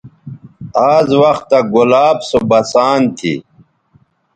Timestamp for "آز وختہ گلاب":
0.91-2.17